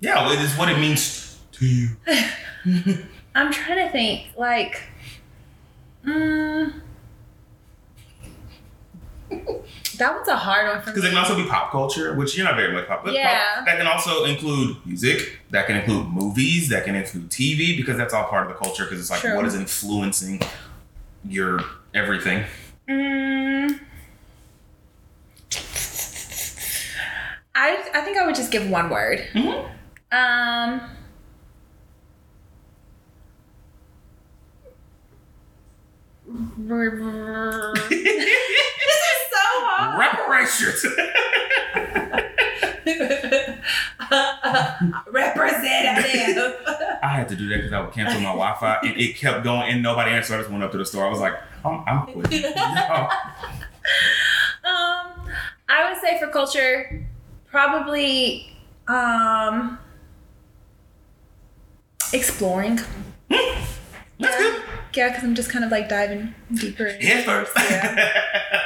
Yeah, 0.00 0.30
it 0.30 0.40
is 0.40 0.54
what 0.58 0.68
it 0.68 0.78
means 0.78 1.38
to 1.52 1.66
you. 1.66 1.88
I'm 3.34 3.50
trying 3.50 3.86
to 3.86 3.90
think 3.90 4.26
like, 4.36 4.82
mm, 6.04 6.72
that 9.98 10.14
one's 10.14 10.28
a 10.28 10.36
hard 10.36 10.68
one 10.68 10.80
for 10.82 10.90
Because 10.90 11.04
it 11.04 11.08
can 11.10 11.18
also 11.18 11.36
be 11.36 11.44
pop 11.44 11.70
culture, 11.70 12.14
which 12.14 12.36
you're 12.36 12.46
not 12.46 12.56
very 12.56 12.72
much 12.72 12.86
pop. 12.88 13.04
But 13.04 13.14
Yeah. 13.14 13.56
pop, 13.56 13.66
that 13.66 13.76
can 13.78 13.86
also 13.86 14.24
include 14.24 14.76
music. 14.86 15.38
That 15.50 15.66
can 15.66 15.76
include 15.76 16.06
movies. 16.08 16.68
That 16.70 16.84
can 16.84 16.94
include 16.94 17.30
TV 17.30 17.76
because 17.76 17.96
that's 17.96 18.14
all 18.14 18.24
part 18.24 18.46
of 18.46 18.48
the 18.48 18.58
culture. 18.58 18.84
Because 18.84 19.00
it's 19.00 19.10
like 19.10 19.20
True. 19.20 19.36
what 19.36 19.44
is 19.44 19.54
influencing 19.54 20.40
your 21.24 21.60
everything. 21.94 22.44
Mm, 22.88 23.78
I 27.54 27.76
I 27.94 28.00
think 28.02 28.16
I 28.16 28.24
would 28.24 28.34
just 28.34 28.50
give 28.50 28.68
one 28.70 28.88
word. 28.88 29.26
Mhm. 29.34 29.70
Um. 30.12 30.80
this 37.88 37.90
is 37.90 39.20
so 39.30 39.44
hard. 39.64 39.98
Reparations. 40.38 40.84
Representative. 45.10 46.54
I 47.02 47.08
had 47.08 47.28
to 47.28 47.36
do 47.36 47.48
that 47.48 47.56
because 47.56 47.72
I 47.72 47.80
would 47.80 47.92
cancel 47.92 48.20
my 48.20 48.30
Wi-Fi 48.30 48.78
and 48.82 48.96
it 49.00 49.16
kept 49.16 49.44
going 49.44 49.70
and 49.72 49.82
nobody 49.82 50.10
answered. 50.12 50.34
I 50.34 50.38
just 50.38 50.50
went 50.50 50.62
up 50.62 50.72
to 50.72 50.78
the 50.78 50.86
store. 50.86 51.06
I 51.06 51.10
was 51.10 51.20
like, 51.20 51.34
I'm, 51.64 51.82
I'm 51.86 52.06
quitting. 52.06 52.52
No. 52.64 53.08
Um, 54.64 55.28
I 55.68 55.90
would 55.90 56.00
say 56.02 56.18
for 56.18 56.28
culture, 56.28 57.06
probably 57.50 58.52
um, 58.86 59.78
exploring. 62.12 62.78
That's 63.28 64.36
good. 64.36 64.62
Yeah, 64.94 65.08
because 65.08 65.24
I'm 65.24 65.34
just 65.34 65.50
kind 65.50 65.64
of 65.64 65.70
like 65.70 65.88
diving 65.88 66.34
deeper. 66.52 66.88
Head 66.88 67.24
first. 67.24 67.52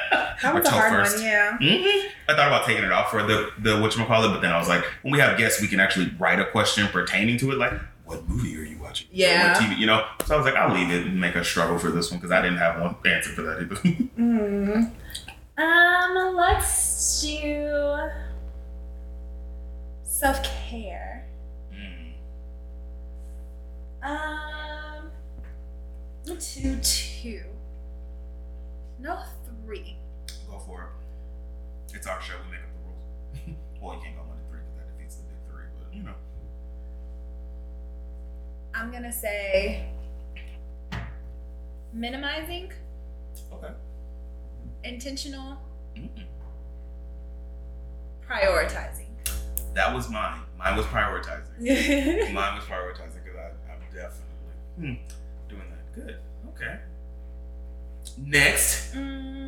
That 0.42 0.54
Or 0.54 0.58
was 0.58 0.66
a 0.68 0.70
hard 0.70 0.92
first. 0.92 1.16
one, 1.18 1.24
yeah. 1.26 1.56
hmm 1.58 2.08
I 2.28 2.34
thought 2.36 2.48
about 2.48 2.66
taking 2.66 2.84
it 2.84 2.92
off 2.92 3.10
for 3.10 3.22
the 3.22 3.50
the 3.58 3.70
whatchamacallit, 3.76 4.32
but 4.32 4.40
then 4.40 4.52
I 4.52 4.58
was 4.58 4.68
like, 4.68 4.84
when 5.02 5.12
we 5.12 5.18
have 5.20 5.38
guests, 5.38 5.60
we 5.60 5.68
can 5.68 5.80
actually 5.80 6.12
write 6.18 6.38
a 6.40 6.46
question 6.46 6.86
pertaining 6.88 7.38
to 7.38 7.50
it, 7.52 7.58
like, 7.58 7.72
what 8.04 8.28
movie 8.28 8.56
are 8.58 8.64
you 8.64 8.78
watching? 8.78 9.06
Yeah. 9.10 9.52
What 9.52 9.62
TV, 9.62 9.78
you 9.78 9.86
know? 9.86 10.04
So 10.26 10.34
I 10.34 10.36
was 10.36 10.44
like, 10.46 10.54
I'll 10.56 10.74
leave 10.74 10.90
it 10.90 11.06
and 11.06 11.20
make 11.20 11.34
a 11.36 11.44
struggle 11.44 11.78
for 11.78 11.90
this 11.90 12.10
one 12.10 12.18
because 12.20 12.32
I 12.32 12.42
didn't 12.42 12.58
have 12.58 12.80
one 12.80 12.96
answer 13.06 13.30
for 13.30 13.42
that 13.42 13.60
either. 13.62 13.76
Mm. 14.18 14.90
Um, 15.58 16.34
let's 16.36 17.20
do 17.22 17.98
self 20.04 20.42
care. 20.68 21.26
Mm. 21.72 22.12
Um, 24.02 25.10
two, 26.38 26.78
two. 26.82 27.42
No, 28.98 29.18
three. 29.64 29.96
Go 30.52 30.58
for 30.58 30.82
it. 30.82 31.96
It's 31.96 32.06
our 32.06 32.20
show. 32.20 32.34
We 32.44 32.52
make 32.52 32.60
up 32.60 32.68
the 32.76 32.82
rules. 32.86 33.58
well, 33.82 33.94
you 33.96 34.02
can't 34.02 34.16
go 34.16 34.22
one 34.22 34.36
to 34.36 34.44
three 34.50 34.60
because 34.60 34.76
that 34.76 34.96
defeats 34.96 35.16
the 35.16 35.22
big 35.24 35.38
three, 35.50 35.64
but 35.80 35.96
you 35.96 36.02
know. 36.04 36.14
I'm 38.74 38.92
gonna 38.92 39.12
say 39.12 39.86
minimizing, 41.92 42.70
Okay. 43.52 43.72
intentional, 44.84 45.58
Mm-hmm. 45.96 46.22
prioritizing. 48.30 49.08
That 49.74 49.94
was 49.94 50.08
mine. 50.10 50.40
Mine 50.58 50.76
was 50.76 50.86
prioritizing. 50.86 51.58
Mine 52.32 52.54
was 52.56 52.64
prioritizing 52.64 53.22
because 53.24 53.38
I'm 53.38 53.80
definitely 53.94 54.56
hmm, 54.76 54.94
doing 55.48 55.62
that. 55.70 55.92
Good. 55.94 56.16
Okay. 56.54 56.78
Next, 58.18 58.94
mm, 58.94 59.41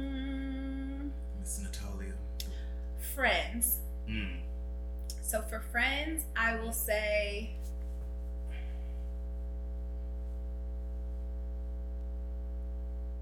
friends. 3.14 3.78
Mm. 4.08 4.40
So 5.22 5.42
for 5.42 5.60
friends, 5.60 6.24
I 6.36 6.56
will 6.56 6.72
say 6.72 7.56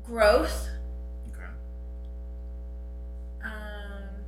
growth, 0.04 0.68
Okay. 1.28 1.46
um, 3.44 4.24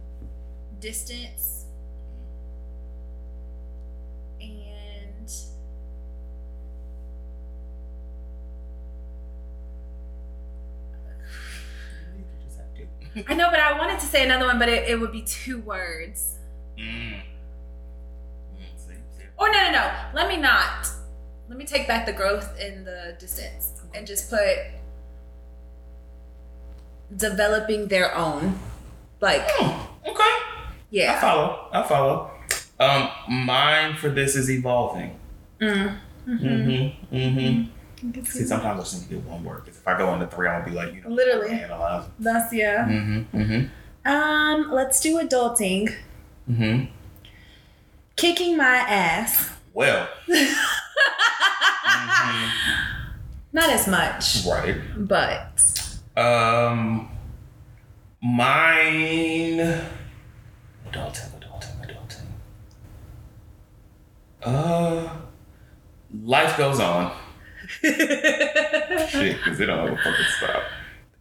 distance, 0.80 1.66
and 4.40 5.30
You 12.16 12.25
just 12.44 12.59
have 12.59 12.75
to. 12.75 13.33
I 13.33 13.35
know, 13.35 13.50
but 13.50 13.61
wanted 13.94 14.06
to 14.06 14.10
say 14.10 14.24
another 14.24 14.46
one, 14.46 14.58
but 14.58 14.68
it, 14.68 14.88
it 14.88 15.00
would 15.00 15.12
be 15.12 15.22
two 15.22 15.60
words. 15.60 16.38
Mm. 16.78 17.20
Or 19.36 19.50
no, 19.50 19.64
no, 19.64 19.72
no. 19.72 19.92
Let 20.14 20.28
me 20.28 20.36
not. 20.36 20.88
Let 21.48 21.58
me 21.58 21.64
take 21.64 21.86
back 21.88 22.06
the 22.06 22.12
growth 22.12 22.56
and 22.58 22.86
the 22.86 23.16
distance 23.18 23.72
and 23.94 24.06
just 24.06 24.30
put 24.30 24.48
developing 27.16 27.88
their 27.88 28.16
own. 28.16 28.58
Like, 29.20 29.42
Oh, 29.60 29.90
okay. 30.06 30.70
Yeah. 30.90 31.16
I 31.16 31.20
follow. 31.20 31.68
I 31.72 31.82
follow. 31.82 32.30
Um, 32.80 33.08
mine 33.44 33.96
for 33.96 34.08
this 34.08 34.34
is 34.36 34.50
evolving. 34.50 35.18
Mm. 35.60 35.98
Mm-hmm. 36.26 37.16
Mm-hmm. 37.16 38.24
See, 38.24 38.44
sometimes 38.44 38.80
I 38.80 38.82
just 38.82 38.94
need 39.02 39.08
to 39.08 39.14
get 39.22 39.24
one 39.30 39.44
word. 39.44 39.62
if 39.66 39.86
I 39.86 39.96
go 39.98 40.12
into 40.14 40.26
three, 40.26 40.46
gonna 40.46 40.64
be 40.64 40.70
like, 40.72 40.94
you 40.94 41.02
know, 41.02 41.10
Literally. 41.10 41.50
analyze. 41.50 42.06
That's 42.18 42.52
yeah. 42.52 42.84
Mm-hmm. 42.86 43.38
Mm-hmm. 43.40 43.66
Um, 44.04 44.70
let's 44.73 45.00
do 45.00 45.18
adulting. 45.18 45.94
Mm-hmm. 46.50 46.84
Kicking 48.16 48.56
my 48.56 48.76
ass. 48.76 49.50
Well. 49.73 50.08
Mhm. 51.87 52.50
Not 53.52 53.70
as 53.70 53.87
much, 53.87 54.44
Right. 54.46 54.76
but 54.96 55.61
Um, 56.16 57.08
mine. 58.20 59.58
Adulting, 60.90 61.30
adulting, 61.38 61.76
adulting. 61.84 62.26
Uh, 64.42 65.08
life 66.25 66.56
goes 66.58 66.80
on. 66.80 67.12
Shit, 67.80 68.00
because 69.37 69.61
it 69.61 69.66
don't 69.66 69.87
ever 69.88 69.96
fucking 69.96 70.26
stop. 70.38 70.62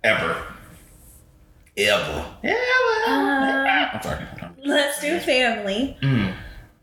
Ever. 0.03 0.52
Ever. 1.75 2.25
Ever. 2.43 2.55
Uh, 3.07 3.89
I'm 3.93 4.01
sorry. 4.03 4.25
let's 4.63 5.01
do 5.01 5.19
family. 5.19 5.97
Mm. 6.01 6.33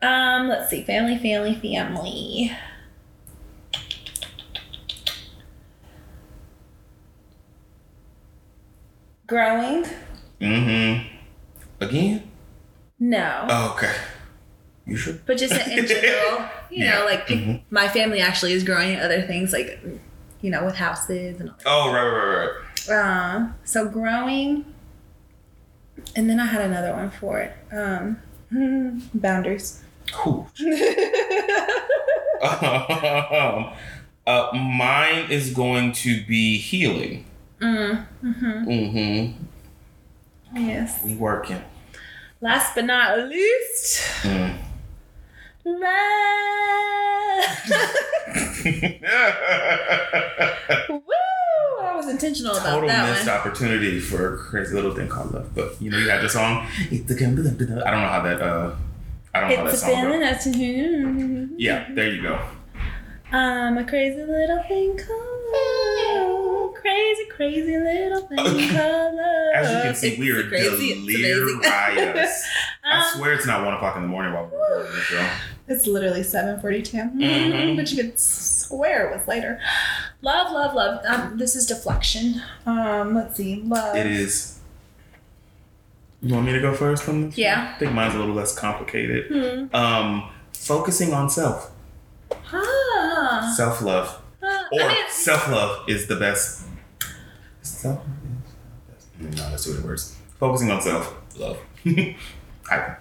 Um, 0.02 0.48
let's 0.48 0.68
see, 0.70 0.82
family, 0.82 1.16
family, 1.18 1.54
family. 1.54 2.50
Growing? 9.26 9.84
Mm-hmm. 10.40 11.06
Again? 11.80 12.30
No. 12.98 13.46
Oh, 13.48 13.74
okay. 13.76 13.94
You 14.86 14.96
sure? 14.96 15.14
But 15.26 15.38
just 15.38 15.52
in, 15.54 15.78
in 15.78 15.86
general, 15.86 16.48
you 16.70 16.84
Yeah. 16.84 16.98
know, 16.98 17.04
like 17.04 17.26
Mhm. 17.28 17.62
my 17.70 17.88
family 17.88 18.20
actually 18.20 18.52
is 18.52 18.64
growing 18.64 18.98
other 18.98 19.22
things, 19.22 19.52
like 19.52 19.78
you 20.40 20.50
know, 20.50 20.64
with 20.64 20.74
houses 20.74 21.38
and 21.40 21.50
all. 21.50 21.56
Oh, 21.66 21.92
right, 21.92 22.08
right, 22.08 22.48
right. 22.88 22.98
Um, 22.98 23.54
so 23.64 23.88
growing, 23.88 24.64
and 26.16 26.28
then 26.28 26.38
I 26.40 26.46
had 26.46 26.62
another 26.62 26.92
one 26.92 27.10
for 27.10 27.38
it. 27.40 27.52
Um, 27.72 28.20
boundaries. 29.14 29.82
Cool. 30.12 30.48
um, 32.42 33.72
uh, 34.26 34.50
mine 34.54 35.30
is 35.30 35.52
going 35.52 35.92
to 35.92 36.24
be 36.26 36.58
healing. 36.58 37.24
Mm, 37.60 38.06
hmm 38.20 38.64
Mm-hmm. 38.64 39.32
Yes. 40.56 41.00
We 41.04 41.14
working. 41.14 41.62
Last 42.40 42.74
but 42.74 42.86
not 42.86 43.18
least, 43.28 44.00
Mm. 44.22 44.56
love. 45.64 45.80
Woo! 52.22 52.28
That 52.28 52.32
was 52.32 52.34
intentional 52.44 52.52
about 52.56 52.70
Total 52.74 52.88
that 52.88 53.10
missed 53.10 53.26
one. 53.26 53.36
opportunity 53.36 54.00
for 54.00 54.34
a 54.34 54.38
crazy 54.38 54.74
little 54.74 54.94
thing 54.94 55.08
called 55.08 55.32
love. 55.32 55.54
But 55.54 55.80
you 55.80 55.90
know, 55.90 55.98
you 55.98 56.08
had 56.08 56.22
the 56.22 56.28
song. 56.28 56.66
It's 56.90 57.10
I 57.10 57.14
don't 57.24 57.76
know 58.02 58.08
how 58.08 58.22
that. 58.22 58.40
uh 58.42 58.74
I 59.32 59.40
don't 59.40 59.50
know 59.50 59.56
how 59.56 59.64
that 59.64 59.76
song 59.76 59.90
goes. 61.48 61.50
Yeah, 61.58 61.86
there 61.94 62.08
you 62.12 62.22
go. 62.22 62.38
I'm 63.32 63.78
a 63.78 63.84
crazy 63.84 64.22
little 64.24 64.62
thing 64.64 64.96
called 64.98 65.26
love. 65.52 66.74
Crazy, 66.74 67.24
crazy 67.26 67.76
little 67.78 68.26
thing 68.26 68.36
called 68.36 69.14
love. 69.14 69.54
As 69.54 69.70
you 69.70 69.82
can 69.82 69.94
see, 69.94 70.18
we 70.18 70.30
are 70.32 70.48
crazy. 70.48 70.94
Delirious. 71.06 71.66
I 71.66 72.36
Um, 72.82 73.04
swear 73.14 73.34
it's 73.34 73.46
not 73.46 73.64
one 73.64 73.74
o'clock 73.74 73.94
in 73.96 74.02
the 74.02 74.08
morning 74.08 74.32
while 74.32 74.48
we're 74.50 74.78
recording 74.80 74.92
this 74.96 75.04
show. 75.04 75.30
It's 75.68 75.86
literally 75.86 76.24
742. 76.24 76.96
Mhm. 76.96 77.76
But 77.76 77.92
you 77.92 78.02
could 78.02 78.18
swear 78.18 79.08
it 79.10 79.16
was 79.16 79.28
later. 79.28 79.60
Love, 80.22 80.52
love, 80.52 80.74
love. 80.74 81.04
Um, 81.06 81.38
this 81.38 81.56
is 81.56 81.66
deflection. 81.66 82.42
Um, 82.66 83.14
let's 83.14 83.36
see. 83.36 83.62
Love. 83.62 83.96
It 83.96 84.06
is. 84.06 84.58
You 86.22 86.34
want 86.34 86.46
me 86.46 86.52
to 86.52 86.60
go 86.60 86.74
first 86.74 87.08
on 87.08 87.26
this? 87.30 87.38
Yeah. 87.38 87.72
I 87.74 87.78
think 87.78 87.92
mine's 87.94 88.14
a 88.14 88.18
little 88.18 88.34
less 88.34 88.54
complicated. 88.54 89.26
Hmm. 89.32 89.74
Um, 89.74 90.30
focusing 90.52 91.14
on 91.14 91.30
self, 91.30 91.70
Ah. 92.52 93.54
self 93.56 93.80
love, 93.80 94.20
Ah. 94.42 94.64
or 94.72 94.82
I 94.82 94.88
mean, 94.88 95.04
self 95.08 95.48
love 95.48 95.88
is 95.88 96.06
the 96.08 96.16
best. 96.16 96.66
Self. 97.62 98.00
No, 99.18 99.30
that's 99.50 99.64
two 99.64 99.72
of 99.72 99.84
words. 99.84 100.16
Focusing 100.38 100.70
on 100.70 100.82
self 100.82 101.14
love. 101.38 101.58
I, 102.70 102.96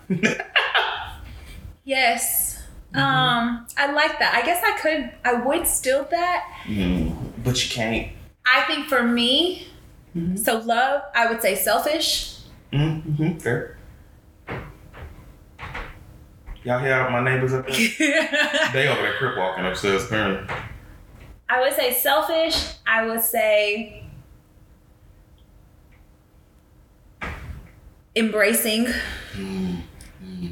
yes. 1.83 2.55
Mm-hmm. 2.93 2.99
Um, 2.99 3.67
I 3.77 3.91
like 3.91 4.17
that. 4.19 4.33
I 4.33 4.43
guess 4.45 4.63
I 4.63 4.77
could, 4.79 5.11
I 5.23 5.33
would 5.45 5.67
steal 5.67 6.07
that. 6.09 6.43
Mm, 6.65 6.98
but 7.43 7.63
you 7.63 7.69
can't. 7.73 8.11
I 8.45 8.61
think 8.63 8.87
for 8.87 9.03
me, 9.03 9.67
Mhm. 10.15 10.37
so 10.39 10.57
love, 10.59 11.03
I 11.15 11.27
would 11.31 11.41
say 11.41 11.55
selfish. 11.55 12.37
Mm-hmm, 12.73 13.37
fair. 13.37 13.77
Y'all 16.63 16.79
hear 16.79 17.09
my 17.09 17.23
neighbors 17.23 17.53
up 17.53 17.65
there? 17.67 17.75
They 18.73 18.87
over 18.87 19.01
there 19.01 19.13
crip 19.17 19.37
walking 19.37 19.65
upstairs 19.65 20.05
apparently. 20.05 20.53
I 21.47 21.61
would 21.61 21.73
say 21.73 21.93
selfish. 21.93 22.73
I 22.85 23.05
would 23.07 23.23
say 23.23 24.03
embracing. 28.15 28.87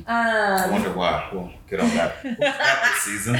I 0.08 0.64
Um, 0.66 0.72
wonder 0.72 0.92
why. 0.94 1.30
We'll 1.34 1.52
get 1.70 1.80
on 1.82 1.90
that. 1.90 2.24
We'll 2.24 2.34
get 2.40 2.58
that 2.58 2.92
this 2.94 3.02
season. 3.04 3.40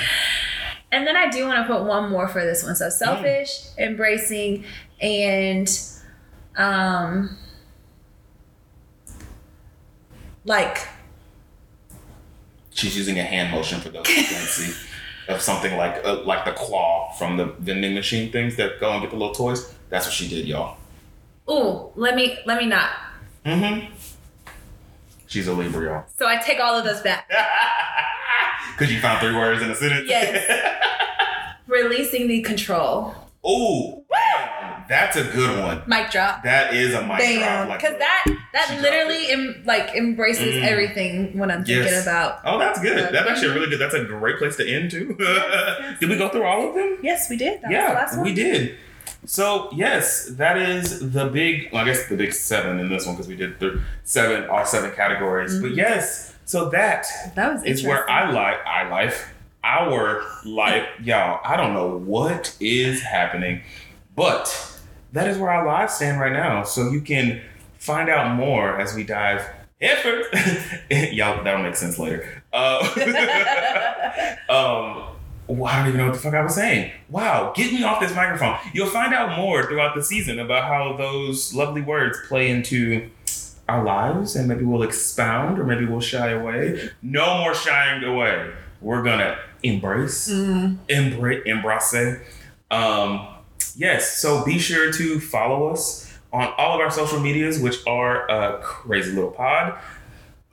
And 0.92 1.06
then 1.06 1.16
I 1.16 1.30
do 1.30 1.46
want 1.46 1.68
to 1.68 1.74
put 1.74 1.84
one 1.84 2.10
more 2.10 2.28
for 2.28 2.44
this 2.44 2.64
one. 2.64 2.76
So 2.76 2.90
selfish, 2.90 3.68
embracing, 3.78 4.64
and 5.02 5.68
um, 6.56 7.38
like 10.46 10.88
She's 12.78 12.96
using 12.96 13.18
a 13.18 13.24
hand 13.24 13.52
motion 13.52 13.80
for 13.80 13.90
those 13.90 14.08
who 14.08 14.14
can't 14.14 14.48
see 14.48 14.72
of 15.30 15.42
something 15.42 15.76
like 15.78 16.06
uh, 16.06 16.22
like 16.24 16.46
the 16.46 16.52
claw 16.52 17.12
from 17.14 17.36
the 17.36 17.46
vending 17.46 17.96
machine 17.96 18.32
things 18.32 18.56
that 18.58 18.80
go 18.80 18.92
and 18.92 19.02
get 19.02 19.10
the 19.10 19.18
little 19.18 19.34
toys. 19.34 19.74
That's 19.90 20.06
what 20.06 20.14
she 20.14 20.28
did, 20.28 20.48
y'all. 20.48 20.78
ooh, 21.50 21.90
let 21.96 22.16
me 22.16 22.38
let 22.46 22.62
me 22.62 22.68
not. 22.68 22.92
Mm-hmm. 23.46 23.92
She's 25.26 25.48
a 25.48 25.54
Libra, 25.54 25.86
y'all. 25.86 26.06
So 26.18 26.28
I 26.28 26.38
take 26.38 26.60
all 26.60 26.78
of 26.78 26.86
those 26.86 27.02
back. 27.02 27.30
Because 28.78 28.94
you 28.94 29.00
found 29.02 29.20
three 29.22 29.34
words 29.36 29.62
in 29.62 29.72
a 29.72 29.76
sentence. 29.76 30.08
Yes. 30.10 30.76
Releasing 31.68 32.28
the 32.28 32.42
control. 32.42 33.16
Oh, 33.44 34.04
that's 34.90 35.18
a 35.18 35.24
good 35.24 35.60
one. 35.60 35.82
Mic 35.86 36.12
drop. 36.12 36.44
That 36.44 36.74
is 36.74 36.94
a 36.94 37.02
mic 37.02 37.18
Bam. 37.18 37.40
drop. 37.40 37.70
Like, 37.70 37.80
Because 37.82 37.98
that 38.00 38.24
that 38.54 38.80
literally 38.82 39.30
em, 39.32 39.64
like 39.66 39.94
embraces 39.96 40.56
Mm. 40.56 40.64
everything 40.64 41.38
when 41.38 41.52
I'm 41.52 41.66
thinking 41.66 41.84
Yes. 41.86 42.04
about. 42.04 42.40
Oh, 42.46 42.58
that's 42.58 42.80
good. 42.82 42.98
Uh, 42.98 43.12
That's 43.12 43.30
actually 43.30 43.54
really 43.54 43.70
good. 43.70 43.80
That's 43.80 43.94
a 43.94 44.04
great 44.06 44.38
place 44.38 44.56
to 44.58 44.68
end 44.68 44.92
too. 44.92 45.14
did 46.00 46.08
we 46.10 46.18
go 46.18 46.30
through 46.30 46.44
all 46.44 46.70
of 46.70 46.76
them? 46.76 46.98
Yes, 47.02 47.30
we 47.30 47.36
did. 47.36 47.62
That 47.62 47.70
was 47.70 47.70
the 47.70 47.74
yeah, 47.74 47.94
last 47.94 48.16
one. 48.16 48.26
we 48.26 48.34
did. 48.34 48.76
So 49.26 49.70
yes, 49.74 50.26
that 50.38 50.58
is 50.58 51.12
the 51.12 51.26
big. 51.26 51.70
Well, 51.74 51.82
I 51.84 51.86
guess 51.86 52.08
the 52.08 52.16
big 52.16 52.32
seven 52.34 52.80
in 52.80 52.88
this 52.90 53.06
one 53.06 53.16
because 53.16 53.28
we 53.28 53.36
did 53.36 53.60
the 53.60 53.82
seven, 54.04 54.50
all 54.50 54.66
seven 54.66 54.92
categories. 54.92 55.60
But 55.60 55.72
yes, 55.76 56.34
so 56.48 56.70
that 56.70 57.06
That 57.36 57.54
was 57.56 57.64
is 57.66 57.84
where 57.84 58.10
I 58.10 58.32
like 58.32 58.66
I 58.66 58.90
life, 58.90 59.34
our 59.66 60.24
life, 60.46 60.88
y'all. 61.04 61.42
I 61.44 61.58
don't 61.58 61.74
know 61.74 61.98
what 61.98 62.56
is 62.62 63.02
happening, 63.02 63.64
but 64.16 64.80
that 65.12 65.28
is 65.28 65.38
where 65.38 65.52
our 65.52 65.66
lives 65.66 65.96
stand 65.96 66.22
right 66.22 66.32
now. 66.32 66.64
So 66.64 66.90
you 66.90 67.02
can 67.02 67.42
find 67.80 68.10
out 68.10 68.38
more 68.38 68.80
as 68.80 68.96
we 68.96 69.04
dive 69.04 69.46
headfirst. 69.82 70.34
y'all, 71.14 71.44
that'll 71.44 71.64
make 71.64 71.76
sense 71.76 72.00
later. 72.00 72.42
Uh, 72.54 72.80
um, 74.50 75.04
well, 75.48 75.66
I 75.66 75.80
don't 75.80 75.90
even 75.90 75.98
know 75.98 76.06
what 76.06 76.14
the 76.14 76.22
fuck 76.22 76.34
I 76.34 76.44
was 76.44 76.56
saying. 76.56 76.94
Wow, 77.10 77.52
get 77.54 77.74
me 77.74 77.84
off 77.84 78.00
this 78.00 78.16
microphone. 78.16 78.58
You'll 78.74 78.88
find 78.88 79.14
out 79.14 79.38
more 79.38 79.66
throughout 79.66 79.96
the 79.96 80.04
season 80.04 80.40
about 80.40 80.64
how 80.64 80.96
those 80.96 81.54
lovely 81.54 81.82
words 81.82 82.18
play 82.30 82.50
into 82.50 83.10
our 83.70 83.84
lives, 83.84 84.36
and 84.36 84.48
maybe 84.48 84.64
we'll 84.66 84.84
expound 84.84 85.60
or 85.60 85.64
maybe 85.66 85.86
we'll 85.86 86.00
shy 86.02 86.30
away. 86.30 86.90
No 87.02 87.38
more 87.40 87.54
shying 87.54 88.04
away. 88.04 88.52
We're 88.82 89.04
gonna 89.04 89.38
embrace, 89.64 90.30
Mm. 90.30 90.78
embrace, 90.90 91.44
embrace. 91.46 91.96
Um, 92.72 93.28
yes, 93.76 94.18
so 94.20 94.44
be 94.46 94.60
sure 94.60 94.92
to 94.94 95.20
follow 95.20 95.68
us 95.70 96.18
on 96.32 96.54
all 96.58 96.76
of 96.76 96.82
our 96.82 96.92
social 96.92 97.20
medias, 97.20 97.60
which 97.60 97.78
are 97.88 98.30
uh, 98.30 98.58
Crazy 98.62 99.12
Little 99.12 99.32
Pod. 99.32 99.78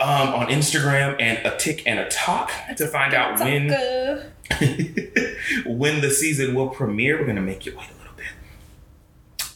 Um, 0.01 0.29
on 0.35 0.47
Instagram 0.49 1.15
and 1.21 1.39
a 1.47 1.57
tick 1.57 1.85
and 1.87 2.01
a 2.01 2.09
talk 2.09 2.51
to 2.77 2.87
find 2.89 3.15
out 3.15 3.39
when 3.39 3.69
when 5.67 6.01
the 6.01 6.11
season 6.11 6.55
will 6.55 6.69
premiere. 6.69 7.19
We're 7.21 7.27
gonna 7.27 7.41
make 7.41 7.65
you 7.65 7.77
wait 7.77 7.87
a. 7.91 7.94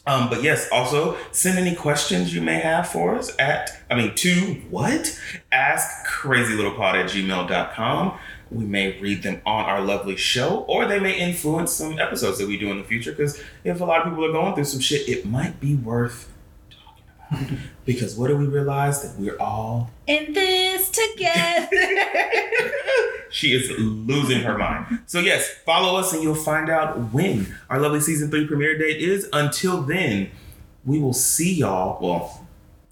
Um, 0.09 0.27
but 0.27 0.41
yes, 0.41 0.67
also 0.71 1.17
send 1.31 1.59
any 1.59 1.75
questions 1.75 2.33
you 2.33 2.41
may 2.41 2.59
have 2.59 2.89
for 2.89 3.13
us 3.13 3.31
at 3.37 3.79
I 3.91 3.95
mean 3.95 4.15
to 4.15 4.31
what? 4.71 5.19
Ask 5.51 6.07
crazylittlepod 6.07 6.95
at 6.95 7.11
gmail.com. 7.11 8.17
We 8.49 8.65
may 8.65 8.99
read 8.99 9.21
them 9.21 9.39
on 9.45 9.65
our 9.65 9.81
lovely 9.81 10.15
show, 10.15 10.65
or 10.67 10.87
they 10.87 10.99
may 10.99 11.15
influence 11.15 11.73
some 11.73 11.99
episodes 11.99 12.39
that 12.39 12.47
we 12.47 12.57
do 12.57 12.71
in 12.71 12.79
the 12.79 12.83
future. 12.83 13.11
Because 13.11 13.39
if 13.63 13.81
a 13.81 13.85
lot 13.85 14.01
of 14.01 14.09
people 14.09 14.25
are 14.25 14.31
going 14.31 14.55
through 14.55 14.63
some 14.63 14.79
shit, 14.79 15.07
it 15.07 15.27
might 15.27 15.59
be 15.59 15.75
worth. 15.75 16.33
because 17.85 18.15
what 18.15 18.27
do 18.27 18.37
we 18.37 18.45
realize? 18.45 19.01
That 19.03 19.19
we're 19.19 19.39
all 19.39 19.89
In 20.07 20.33
this 20.33 20.89
together. 20.89 21.69
she 23.29 23.53
is 23.53 23.69
losing 23.79 24.41
her 24.41 24.57
mind. 24.57 25.01
So 25.05 25.19
yes, 25.19 25.49
follow 25.65 25.99
us 25.99 26.13
and 26.13 26.23
you'll 26.23 26.35
find 26.35 26.69
out 26.69 26.97
when 27.13 27.55
our 27.69 27.79
lovely 27.79 28.01
season 28.01 28.29
three 28.29 28.47
premiere 28.47 28.77
date 28.77 29.01
is. 29.01 29.29
Until 29.33 29.81
then, 29.81 30.31
we 30.85 30.99
will 30.99 31.13
see 31.13 31.53
y'all. 31.55 31.99
Well, 32.01 32.47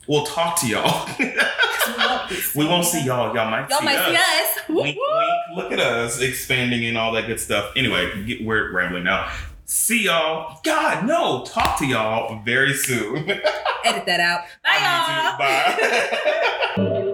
we'll 0.08 0.26
talk 0.26 0.60
to 0.62 0.68
y'all. 0.68 1.10
we 2.56 2.66
won't 2.66 2.86
see 2.86 3.04
y'all. 3.06 3.34
Y'all 3.36 3.50
might 3.50 3.70
Y'all 3.70 3.80
see 3.80 3.86
might 3.86 3.98
us. 3.98 4.10
see 4.10 4.16
us. 4.16 4.70
Wink, 4.70 4.98
wink. 4.98 5.34
Look 5.56 5.72
at 5.72 5.80
us 5.80 6.22
expanding 6.22 6.86
and 6.86 6.98
all 6.98 7.14
that 7.14 7.28
good 7.28 7.40
stuff. 7.40 7.72
Anyway, 7.76 8.40
we're 8.44 8.72
rambling 8.72 9.04
now. 9.04 9.32
See 9.70 10.06
y'all. 10.06 10.62
God, 10.64 11.06
no. 11.06 11.44
Talk 11.44 11.78
to 11.80 11.86
y'all 11.86 12.42
very 12.44 12.74
soon. 12.74 13.30
Edit 13.84 14.06
that 14.06 14.22
out. 14.22 14.46
Bye, 14.64 14.78
y'all. 16.78 17.04
Bye. 17.04 17.14